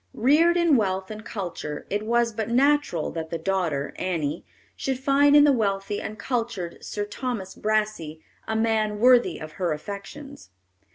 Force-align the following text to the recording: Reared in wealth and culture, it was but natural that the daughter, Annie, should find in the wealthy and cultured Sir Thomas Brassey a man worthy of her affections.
Reared 0.15 0.57
in 0.57 0.77
wealth 0.77 1.11
and 1.11 1.23
culture, 1.23 1.85
it 1.91 2.01
was 2.03 2.33
but 2.33 2.49
natural 2.49 3.11
that 3.11 3.29
the 3.29 3.37
daughter, 3.37 3.93
Annie, 3.97 4.43
should 4.75 4.97
find 4.99 5.35
in 5.35 5.43
the 5.43 5.51
wealthy 5.53 6.01
and 6.01 6.17
cultured 6.17 6.83
Sir 6.83 7.05
Thomas 7.05 7.53
Brassey 7.53 8.19
a 8.47 8.55
man 8.55 8.97
worthy 8.97 9.37
of 9.37 9.51
her 9.61 9.73
affections. 9.73 10.49